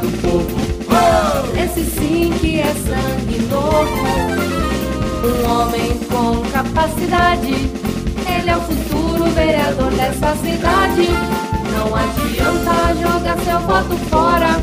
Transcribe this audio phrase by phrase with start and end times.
[0.00, 0.56] Do povo.
[1.60, 4.06] Esse sim que é sangue novo.
[5.24, 7.68] Um homem com capacidade.
[8.26, 11.08] Ele é o futuro vereador dessa cidade.
[11.72, 14.60] Não adianta jogar seu voto fora.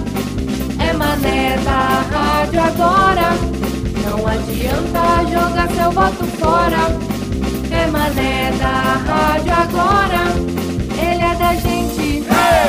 [0.80, 3.34] É mané da rádio agora.
[4.06, 6.88] Não adianta jogar seu voto fora.
[7.72, 10.24] É mané da rádio agora.
[10.98, 12.24] Ele é da gente.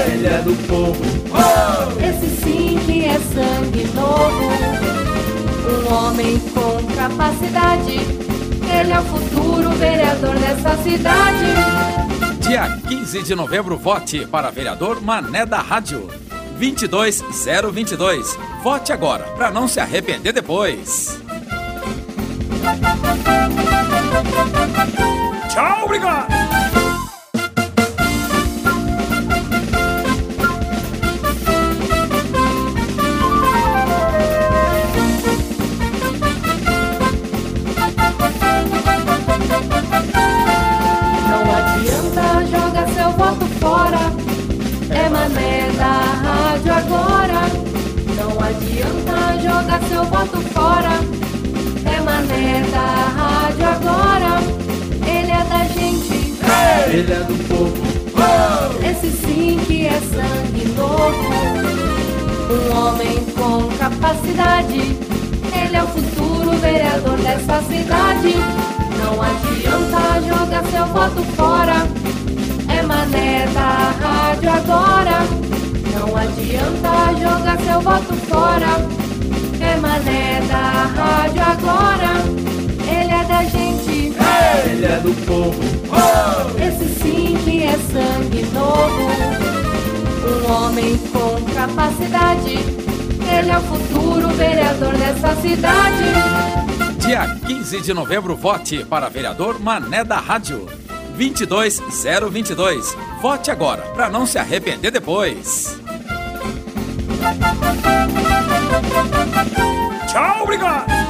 [0.09, 1.17] Ele é do povo.
[1.27, 1.76] Que
[3.16, 4.51] é sangue novo.
[5.66, 7.92] Um homem com capacidade.
[7.92, 11.47] Ele é o futuro vereador dessa cidade.
[12.41, 16.09] Dia 15 de novembro, vote para vereador Mané da Rádio.
[16.59, 18.39] 22022.
[18.62, 21.19] Vote agora, para não se arrepender depois.
[25.48, 26.36] Tchau, obrigado!
[56.97, 57.77] Ele é do povo.
[58.83, 61.30] Esse sim que é sangue novo.
[62.48, 64.97] Um homem com capacidade.
[65.53, 68.34] Ele é o futuro vereador dessa cidade.
[68.97, 71.87] Não adianta jogar seu voto fora.
[72.75, 75.19] É mané da rádio agora.
[75.92, 78.81] Não adianta jogar seu voto fora.
[79.60, 82.25] É mané da rádio agora.
[82.88, 84.16] Ele é da gente.
[84.71, 85.75] Ele é do povo.
[90.76, 92.53] Homem com capacidade.
[92.53, 96.04] Ele é o futuro vereador dessa cidade.
[96.98, 100.69] Dia 15 de novembro, vote para vereador Mané da Rádio.
[101.16, 102.94] 22022.
[103.22, 105.81] Vote agora, para não se arrepender depois.
[110.06, 111.06] Tchau, obrigado!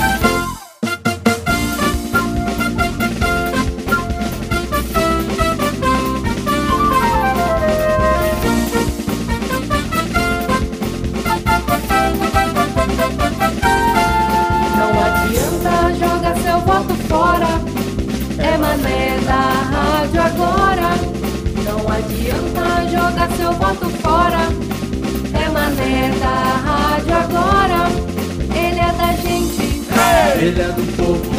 [22.96, 24.48] Jogar seu voto fora.
[25.34, 26.36] É mané da
[26.66, 27.90] rádio agora.
[28.54, 29.66] Ele é da gente.
[30.40, 31.36] Ele é do povo.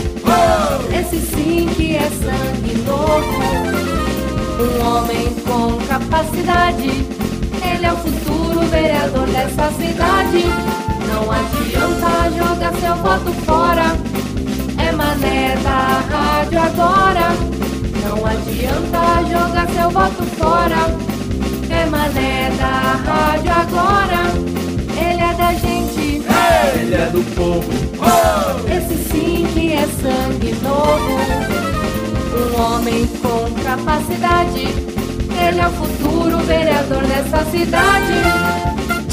[0.99, 3.41] Esse sim que é sangue novo.
[4.59, 6.89] Um homem com capacidade.
[7.69, 10.45] Ele é o futuro vereador dessa cidade.
[11.09, 13.95] Não adianta jogar seu voto fora.
[14.77, 17.27] É mané da rádio agora.
[18.03, 21.16] Não adianta jogar seu voto fora.
[21.77, 24.21] É mané da rádio agora.
[24.99, 26.23] Ele é da gente.
[26.79, 27.71] Ele é do povo.
[28.67, 31.17] Esse sim que é sangue novo.
[32.33, 34.61] Um homem com capacidade.
[35.39, 38.13] Ele é o futuro vereador dessa cidade.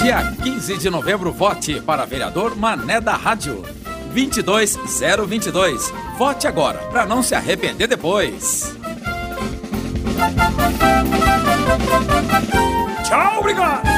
[0.03, 3.63] Dia 15 de novembro, vote para vereador Mané da Rádio.
[4.15, 5.93] 22022.
[6.17, 8.75] Vote agora, para não se arrepender depois.
[13.05, 13.95] Tchau, obrigado!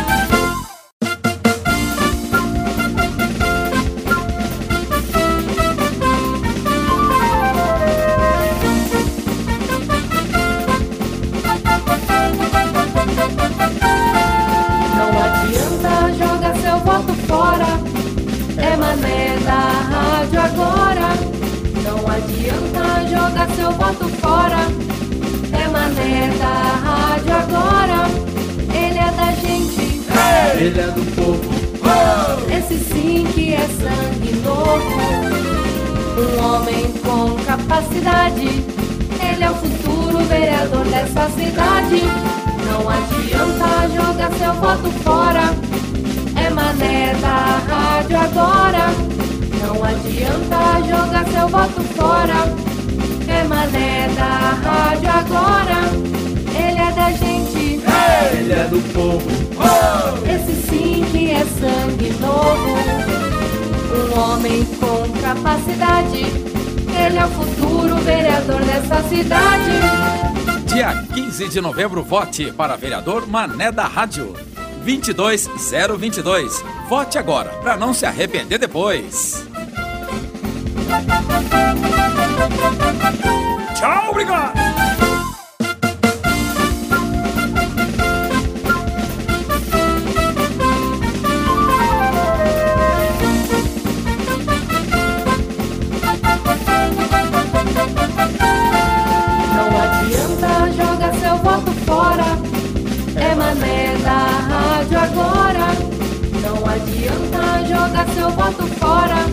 [23.54, 24.66] Seu voto fora.
[25.52, 26.28] É mané
[30.58, 31.50] Ele é do povo.
[32.50, 35.00] Esse sim que é sangue novo.
[36.16, 38.64] Um homem com capacidade.
[39.20, 42.02] Ele é o futuro vereador dessa cidade.
[42.64, 45.54] Não adianta jogar seu voto fora.
[46.42, 48.94] É mané da rádio agora.
[49.60, 52.48] Não adianta jogar seu voto fora.
[53.28, 55.82] É mané da rádio agora.
[56.58, 57.82] Ele é da gente.
[58.32, 59.46] Ele é do povo.
[59.56, 60.05] Esse
[60.76, 62.76] sim que é sangue novo.
[63.94, 66.18] Um homem com capacidade.
[66.18, 69.70] Ele é o futuro vereador dessa cidade.
[70.66, 74.34] Dia 15 de novembro, vote para vereador Mané da Rádio.
[74.84, 76.64] 22022.
[76.88, 79.44] Vote agora para não se arrepender depois.
[83.74, 84.65] Tchau, obrigado.
[108.06, 109.26] Jogar seu voto fora.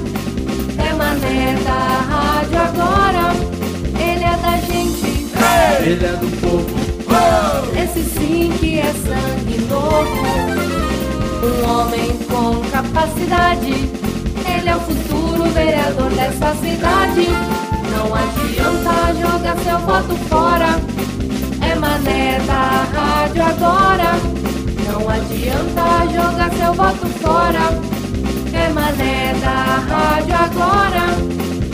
[0.78, 1.80] É mané da
[2.10, 3.34] rádio agora.
[4.00, 5.28] Ele é da gente.
[5.86, 6.84] Ele é do povo.
[7.78, 10.24] Esse sim que é sangue novo.
[11.44, 13.90] Um homem com capacidade.
[14.46, 17.28] Ele é o futuro vereador dessa cidade.
[17.92, 20.80] Não adianta jogar seu voto fora.
[21.62, 24.14] É mané da rádio agora.
[24.92, 27.93] Não adianta jogar seu voto fora.
[28.84, 31.06] Mané da rádio agora.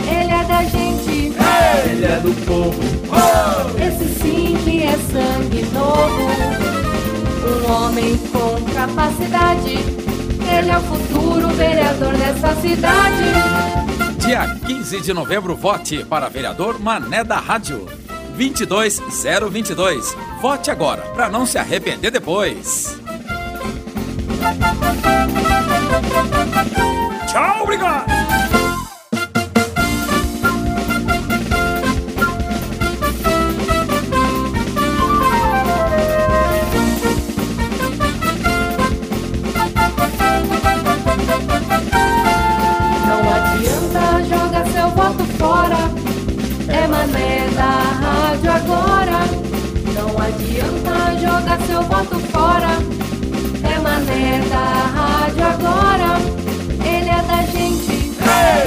[0.08, 1.32] Ele é da gente.
[1.90, 2.80] Ele é do povo.
[3.76, 6.30] Esse sim que é sangue novo.
[7.48, 9.72] Um homem com capacidade.
[9.72, 13.24] Ele é o futuro vereador dessa cidade.
[14.18, 17.88] Dia 15 de novembro, vote para vereador Mané da Rádio.
[18.36, 20.16] 22022.
[20.40, 23.00] Vote agora para não se arrepender depois.
[27.30, 28.06] Tchau, obrigado.
[43.06, 45.76] Não adianta jogar seu voto fora.
[46.66, 49.20] É mané da rádio agora.
[49.94, 52.70] Não adianta jogar seu voto fora.
[53.62, 54.79] É mané da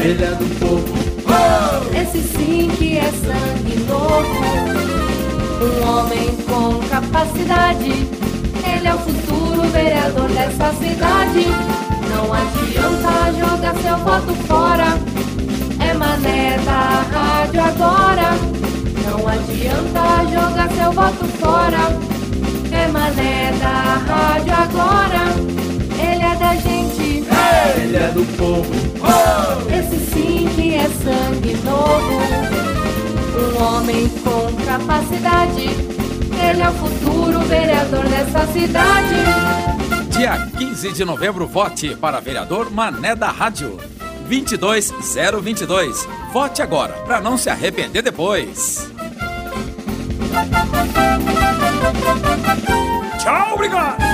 [0.03, 0.83] Ele é do povo.
[1.97, 4.44] Esse sim que é sangue novo.
[5.63, 8.05] Um homem com capacidade.
[8.67, 11.45] Ele é o futuro vereador dessa cidade.
[12.09, 15.00] Não adianta jogar seu voto fora.
[15.79, 18.35] É mané da rádio agora.
[19.07, 21.79] Não adianta jogar seu voto fora.
[22.73, 25.23] É mané da rádio agora.
[25.97, 27.23] Ele é da gente.
[27.77, 28.94] Ele é do povo.
[29.07, 29.52] É
[31.03, 32.21] sangue novo.
[33.35, 35.61] Um homem com capacidade.
[35.61, 39.15] Ele é o futuro vereador dessa cidade.
[40.09, 43.77] Dia 15 de novembro, vote para vereador Mané da Rádio.
[44.27, 46.07] 22022.
[46.31, 48.89] Vote agora para não se arrepender depois.
[53.19, 54.12] Tchau, obrigado.